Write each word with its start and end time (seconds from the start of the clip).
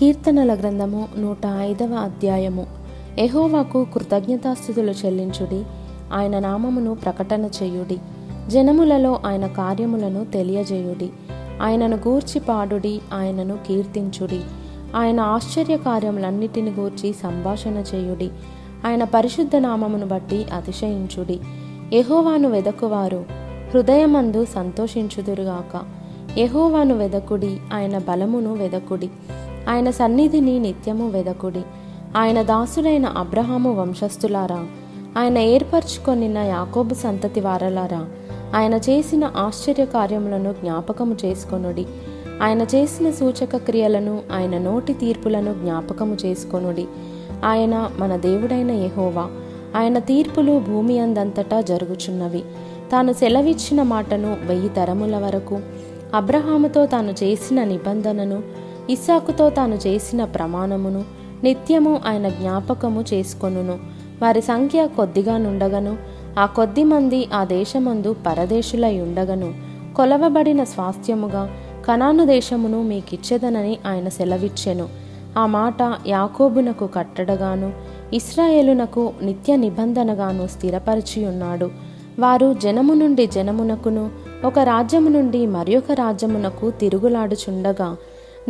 కీర్తనల 0.00 0.54
గ్రంథము 0.54 1.08
నూట 1.18 1.46
ఐదవ 1.46 1.94
అధ్యాయము. 1.94 2.66
ఎహోవాకు 3.18 3.86
కృతజ్ఞతాస్థుతులు 3.94 4.90
చెల్లించుడి. 4.90 5.64
ఆయన 6.12 6.38
నామమును 6.38 6.94
ప్రకటన 6.94 7.50
చేయుడి. 7.62 7.98
జనములలో 8.48 9.20
ఆయన 9.26 9.46
కార్యములను 9.46 10.24
తెలియజేయుడి. 10.24 11.10
ఆయనను 11.62 11.96
గూర్చి 11.96 12.40
పాడుడి 12.40 13.00
ఆయనను 13.12 13.58
కీర్తించుడి. 13.66 14.40
ఆయన 14.96 15.20
ఆశ్చర్య 15.20 15.76
కార్యములన్నిటిని 15.76 16.70
గూర్చి 16.70 17.12
సంభాషణ 17.12 17.84
చేయుడి. 17.94 18.30
ఆయన 18.86 19.04
పరిశుద్ధ 19.04 19.56
నామమును 19.56 20.06
బట్టి 20.06 20.44
అతిశయించుడి. 20.44 21.40
ఎహోవాను 21.92 22.48
వెదకువారు 22.48 23.24
హృదయమందు 23.74 24.44
సంతోషించుదురుగాక. 24.44 26.00
ఎహోవాను 26.38 26.94
వెదకుడి 26.94 27.56
ఆయన 27.74 27.98
బలమును 27.98 28.52
వెదకుడి. 28.52 29.10
ఆయన 29.68 29.90
సన్నిధిని 29.90 30.58
నిత్యము 30.58 31.08
వెదకుడి. 31.08 31.62
ఆయన 32.16 32.42
దాసుడైన 32.42 33.06
అబ్రహాము 33.06 33.74
వంశస్థులారా 33.74 34.66
ఆయన 35.18 35.38
ఏర్పరచుకొనిన 35.38 36.38
యాకోబు 36.38 36.94
సంతతి 36.94 37.40
వారలారా 37.40 38.06
ఆయన 38.54 38.74
చేసిన 38.74 39.32
ఆశ్చర్య 39.36 39.84
కార్యములను 39.84 40.52
జ్ఞాపకము 40.52 41.16
చేసుకొనుడి. 41.24 41.86
ఆయన 42.42 42.62
చేసిన 42.62 43.10
సూచక 43.10 43.56
క్రియలను 43.56 44.20
ఆయన 44.32 44.58
నోటి 44.58 44.92
తీర్పులను 44.92 45.54
జ్ఞాపకము 45.54 46.16
చేసుకొనుడి. 46.26 46.86
ఆయన 47.44 47.90
మన 47.98 48.16
దేవుడైన 48.16 48.70
యహోవా 48.70 49.30
ఆయన 49.76 49.98
తీర్పులు 49.98 50.58
భూమి 50.58 50.98
అందంతటా 50.98 51.60
జరుగుచున్నవి. 51.60 52.42
తాను 52.92 53.12
సెలవిచ్చిన 53.12 53.82
మాటను 53.82 54.36
వెయ్యి 54.46 54.68
తరముల 54.68 55.16
వరకు 55.16 55.60
అబ్రహాముతో 56.14 56.86
తాను 56.86 57.14
చేసిన 57.22 57.64
నిబంధనను 57.64 58.42
ఇస్సాకుతో 58.90 59.50
తాను 59.50 59.74
చేసిన 59.74 60.24
ప్రమాణమును 60.24 61.04
నిత్యము 61.44 62.00
ఆయన 62.06 62.28
జ్ఞాపకము 62.28 63.04
చేసుకొనును. 63.14 63.78
వారి 64.22 64.42
సంఖ్య 64.42 64.88
కొద్దిగా 64.96 65.38
నుండగను. 65.38 65.96
ఆ 66.38 66.46
కొద్ది 66.46 66.84
మంది 66.84 67.28
ఆ 67.34 67.44
దేశమందు 67.44 68.16
పరదేశులై 68.26 69.00
ఉండగను. 69.00 69.54
కొలవబడిన 69.96 70.64
స్వాస్థ్యముగా 70.64 71.50
కనాను 71.86 72.24
దేశమును 72.24 72.82
మీకిచ్చేదనని 72.82 73.78
ఆయన 73.86 74.08
సెలవిచ్చెను. 74.08 74.88
ఆ 75.38 75.46
మాట 75.46 75.76
యాకోబునకు 76.06 76.86
కట్టడగాను 76.86 77.72
ఇస్రాయేలునకు 78.12 79.12
నిత్య 79.22 79.56
నిబంధనగాను 79.56 80.46
స్థిరపరిచి 80.46 81.26
ఉన్నాడు 81.26 81.70
వారు 82.18 82.54
జనము 82.54 82.94
నుండి 82.94 83.26
జనమునకును 83.26 84.10
ఒక 84.44 84.58
రాజ్యము 84.58 85.08
నుండి 85.08 85.46
మరొక 85.46 85.92
రాజ్యమునకు 85.92 86.70
తిరుగులాడుచుండగా 86.70 87.96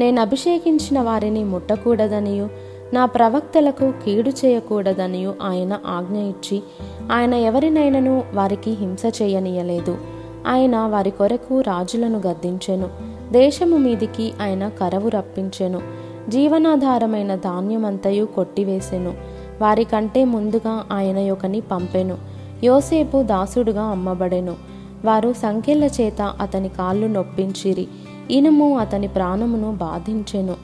నేను 0.01 0.21
అభిషేకించిన 0.21 1.01
వారిని 1.01 1.45
ముట్టకూడదనియు 1.45 2.49
నా 2.95 3.05
ప్రవక్తలకు 3.05 3.93
కీడు 4.05 4.31
చేయకూడదనియు 4.31 5.35
ఆయన 5.43 5.79
ఆజ్ఞ 5.87 6.19
ఇచ్చి 6.19 6.63
ఆయన 7.13 7.35
ఎవరినైనను 7.35 8.25
వారికి 8.35 8.71
హింస 8.71 9.03
చేయనీయలేదు. 9.23 9.99
ఆయన 10.47 10.77
వారి 10.77 11.11
కొరకు 11.11 11.61
రాజులను 11.61 12.23
గద్దించెను. 12.27 12.89
దేశము 13.33 13.77
మీదికి 13.77 14.33
ఆయన 14.43 14.69
కరవు 14.69 15.09
రప్పించెను. 15.09 15.81
జీవనాధారమైన 16.29 17.35
ధాన్యమంతయు 17.35 18.25
కొట్టివేసెను. 18.25 19.15
వారికంటే 19.63 20.25
ముందుగా 20.25 20.87
ఆయన 20.93 21.19
యొకని 21.19 21.61
పంపెను. 21.61 22.19
యోసేపు 22.65 23.23
దాసుడుగా 23.23 23.83
అమ్మబడెను. 23.83 24.57
వారు 25.05 25.33
సంఖ్యల 25.33 25.85
చేత 25.85 26.23
అతని 26.23 26.69
కాళ్ళు 26.69 27.07
నొప్పించిరి. 27.07 27.89
ఇనుము 28.31 28.79
అతని 28.79 29.09
ప్రాణమును 29.09 29.73
బాధించెను. 29.73 30.55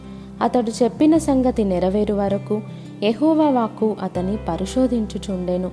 అతడు 0.43 0.85
చెప్పిన 0.85 1.17
సంగతి 1.17 1.65
నెరవేరు 1.65 2.15
వరకు 2.15 2.61
ఎహోవా 3.03 3.51
వాక్కు 3.51 3.97
అతని 4.03 4.37
పరిశోధించుచుండెను. 4.49 5.69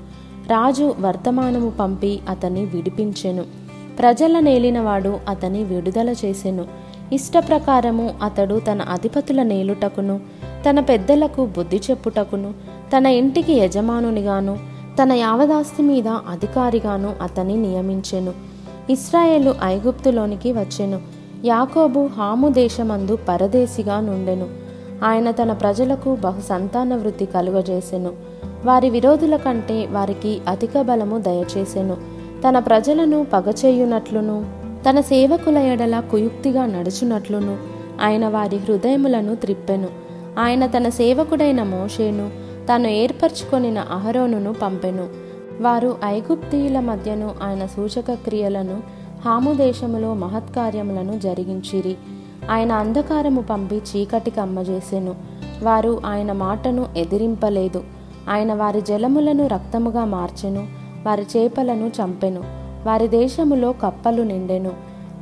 రాజు 0.48 0.96
వర్తమానము 1.00 1.70
పంపి 1.70 2.20
అతని 2.30 2.66
విడిపించెను. 2.66 3.44
ప్రజల 4.00 4.40
నేలినవాడు 4.40 5.20
అతని 5.30 5.64
విడుదల 5.64 6.10
చేసెను. 6.10 6.66
ఇష్టప్రకారము 7.14 8.14
అతడు 8.24 8.62
తన 8.72 8.82
అధిపతుల 8.82 9.44
నేలుటకును 9.44 10.20
తన 10.70 10.80
పెద్దలకు 10.80 11.46
బుద్ధి 11.46 11.82
చెప్పుటకును 11.92 12.54
తన 12.98 13.06
ఇంటికి 13.06 13.54
యజమానునిగాను 13.54 14.60
తన 15.04 15.14
యావదాస్తి 15.14 15.84
మీద 15.84 16.08
అధికారిగాను 16.08 17.14
అతని 17.22 17.56
నియమించెను. 17.56 18.34
ఇస్రాయేలు 18.90 19.56
ఐగుప్తులోనికి 19.64 20.52
వచ్చెను. 20.52 21.23
యాకోబు 21.46 22.10
హాము 22.18 22.50
దేశమందు 22.50 23.18
పరదేశిగా 23.30 24.00
నుండెను. 24.00 24.48
ఆయన 25.04 25.32
తన 25.32 25.54
ప్రజలకు 25.54 26.16
బహు 26.16 26.42
సంతాన 26.42 26.96
వృద్ధి 26.96 27.26
కలుగజేసెను. 27.26 28.14
వారి 28.66 28.90
విరోధుల 28.90 29.36
కంటే 29.36 29.88
వారికి 29.92 30.42
అధిక 30.48 30.82
బలము 30.82 31.18
దయచేసెను. 31.18 31.98
తన 32.50 32.60
ప్రజలను 32.60 33.26
పగచేయునట్లును 33.34 34.46
తన 34.90 35.00
సేవకుల 35.00 35.58
ఎడల 35.58 36.00
కుయుక్తిగా 36.00 36.66
నడుచునట్లును 36.66 37.58
ఆయన 38.02 38.28
వారి 38.28 38.58
హృదయములను 38.58 39.36
త్రిప్పెను. 39.36 39.88
ఆయన 40.40 40.66
తన 40.66 40.90
సేవకుడైన 40.90 41.64
మోషేను 41.64 42.30
తాను 42.68 42.88
ఏర్పరచుకొనిన 42.88 43.80
అహరోనును 43.80 44.54
పంపెను. 44.54 45.08
వారు 45.62 45.98
ఐగుప్తీయుల 46.06 46.80
మధ్యను 46.80 47.32
ఆయన 47.44 47.66
సూచక 47.66 48.14
క్రియలను 48.14 49.03
హాము 49.26 49.54
దేశములో 49.54 50.14
మహత్కార్యములను 50.14 51.20
జరిగించిరి. 51.20 51.96
ఆయన 52.52 52.72
అంధకారము 52.72 53.42
పంపి 53.42 53.76
చీకటి 53.76 54.32
కమ్మజేసెను. 54.32 55.16
వారు 55.64 56.02
ఆయన 56.06 56.32
మాటను 56.32 56.86
ఎదిరింపలేదు. 56.98 57.84
ఆయన 58.30 58.54
వారి 58.54 58.82
జలములను 58.82 59.48
రక్తముగా 59.48 60.06
మార్చెను. 60.06 60.68
వారి 61.06 61.22
చేపలను 61.22 61.88
చంపెను. 61.88 62.44
వారి 62.86 63.08
దేశములో 63.08 63.72
కప్పలు 63.72 64.22
నిండెను. 64.22 64.72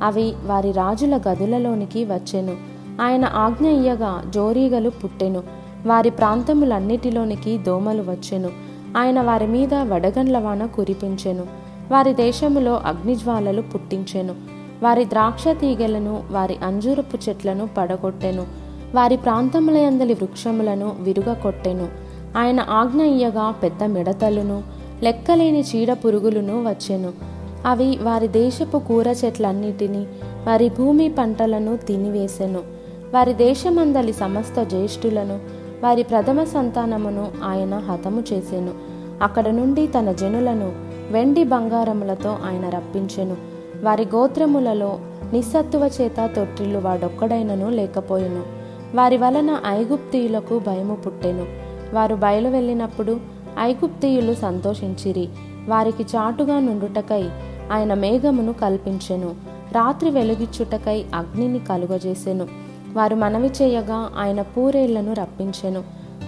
అవి 0.02 0.34
వారి 0.46 0.72
రాజుల 0.72 1.20
గదులలోనికి 1.28 2.04
వచ్చెను. 2.04 2.56
ఆయన 3.02 3.24
ఆజ్ఞ 3.24 3.68
ఇయ్యగా 3.68 4.22
జోరీగలు 4.28 4.90
పుట్టెను. 4.90 5.42
వారి 5.86 6.10
ప్రాంతములన్నిటిలోనికి 6.10 7.58
దోమలు 7.58 8.02
వచ్చెను. 8.02 8.50
ఆయన 8.96 9.20
వారి 9.20 9.46
మీద 9.46 9.74
వడగండ్ల 9.74 10.38
వాన 10.38 10.66
కురిపించెను. 10.66 11.61
వారి 11.92 12.14
దేశములో 12.14 12.80
అగ్నిజ్వాలలు 12.84 13.62
పుట్టించెను. 13.62 14.34
వారి 14.82 15.04
ద్రాక్ష 15.04 15.48
తీగలను 15.48 16.22
వారి 16.30 16.56
అంజూరపు 16.64 17.18
చెట్లను 17.28 17.68
పడగొట్టెను. 17.78 18.46
వారి 18.94 19.16
ప్రాంతములయందలి 19.16 20.14
వృక్షములను 20.14 20.96
విరుగకొట్టెను. 21.00 21.88
ఆయన 22.36 22.66
ఆజ్ఞ 22.70 23.02
ఇయ్యగా 23.02 23.50
పెద్ద 23.50 23.84
మిడతలును 23.84 24.62
లెక్కలేని 25.02 25.60
చీడ 25.60 25.92
పురుగులను 25.92 26.68
వచ్చెను. 26.68 27.12
అవి 27.66 27.98
వారి 28.02 28.28
దేశపు 28.28 28.78
కూర 28.78 29.08
చెట్లన్నిటినీ 29.08 30.06
వారి 30.46 30.68
భూమి 30.68 31.08
పంటలను 31.08 31.76
తినివేసెను. 31.76 32.60
వారి 33.14 33.34
దేశమందలి 33.34 34.12
సమస్త 34.12 34.62
జ్యేష్ఠులను 34.62 35.38
వారి 35.82 36.02
ప్రథమ 36.02 36.44
సంతానమును 36.44 37.28
ఆయన 37.44 37.74
హతము 37.74 38.24
చేసెను. 38.32 38.74
అక్కడ 39.22 39.48
నుండి 39.48 39.86
తన 39.86 40.12
జనులను 40.12 40.91
వెండి 41.10 41.44
బంగారములతో 41.44 42.30
ఆయన 42.30 42.68
రప్పించెను. 42.68 43.36
వారి 43.82 44.08
గోత్రములలో 44.14 44.98
నిస్సత్తువ 45.32 45.90
చేత 46.00 46.30
తొట్టిల్లు 46.36 46.78
వాడొక్కడైనను 46.78 47.70
లేకపోయెను. 47.70 48.42
వారి 48.94 49.16
వలన 49.16 49.60
ఐగుప్తీయులకు 49.66 50.58
భయము 50.58 50.94
పుట్టెను. 50.94 51.46
వారు 51.94 52.14
బయలు 52.14 52.48
వెళ్ళినప్పుడు 52.48 53.20
ఐగుప్తీయులు 53.60 54.34
సంతోషించిరి. 54.34 55.28
వారికి 55.68 56.02
చాటుగా 56.02 56.60
నుండుటకై 56.60 57.28
ఆయన 57.72 57.94
మేఘమును 57.94 58.52
కల్పించెను. 58.52 59.34
రాత్రి 59.72 60.10
వెలుగిచ్చుటకై 60.10 61.04
అగ్నిని 61.14 61.58
కలుగజేసెను. 61.58 62.48
వారు 62.92 63.14
మనవి 63.14 63.50
చేయగా 63.62 64.10
ఆయన 64.18 64.42
పూరేళ్ళను 64.42 65.12
రప్పించెను. 65.12 65.82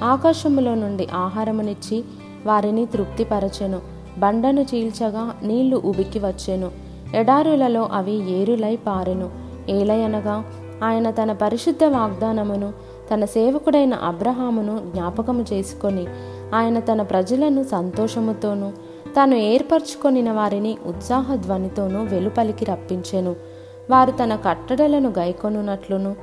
ఆకాశములో 0.04 0.74
నుండి 0.74 1.08
ఆహారమునిచ్చి 1.14 2.04
వారిని 2.46 2.86
తృప్తిపరచెను. 2.86 3.93
బండను 4.18 4.60
చీల్చగా 4.60 5.34
నీళ్ళు 5.42 5.82
ఉబికి 5.84 6.18
వచ్చెను. 6.18 6.70
ఎడారులలో 7.14 7.88
అవి 7.92 8.32
ఏరులై 8.32 8.76
పారెను. 8.76 9.30
ఏలయనగా 9.68 10.44
ఆయన 10.84 11.10
తన 11.10 11.32
పరిశుద్ధ 11.32 11.84
వాగ్దానమును 11.84 12.72
తన 13.14 13.24
సేవకుడైన 13.24 13.94
అబ్రహామును 13.94 14.78
జ్ఞాపకము 14.94 15.44
చేసుకొని 15.52 16.06
ఆయన 16.54 16.80
తన 16.80 17.02
ప్రజలను 17.02 17.62
సంతోషముతోనూ 17.62 18.70
తాను 19.16 19.34
ఏర్పరచుకొనిన 19.34 20.32
వారిని 20.32 20.76
ఉత్సాహ 20.86 21.34
ధ్వనితోనూ 21.34 22.02
వెలుపలికి 22.02 22.64
రప్పించెను. 22.64 23.36
వారు 23.90 24.10
తన 24.10 24.36
కట్టడలను 24.36 25.12
గైకొనున్నట్లును 25.18 26.16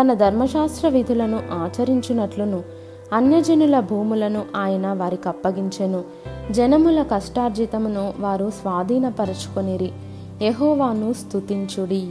తన 0.00 0.14
ధర్మశాస్త్ర 0.14 0.88
విధులను 0.88 1.40
ఆచరించునట్లును 1.52 2.62
అన్యజనుల 3.12 3.80
భూములను 3.80 4.44
ఆయన 4.56 4.92
వారికి 4.92 5.28
అప్పగించెను. 5.28 6.04
జనముల 6.50 7.02
కష్టార్జితమును 7.02 8.14
వారు 8.20 8.50
స్వాధీనపరచుకొనిరి. 8.50 9.92
యహోవాను 10.42 11.12
స్తుతించుడి. 11.12 12.08